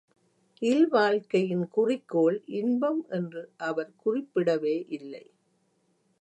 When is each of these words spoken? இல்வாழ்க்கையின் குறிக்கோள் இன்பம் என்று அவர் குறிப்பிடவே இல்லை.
இல்வாழ்க்கையின் 0.61 1.69
குறிக்கோள் 1.69 2.43
இன்பம் 2.53 3.05
என்று 3.09 3.43
அவர் 3.57 3.91
குறிப்பிடவே 4.05 4.75
இல்லை. 4.89 5.25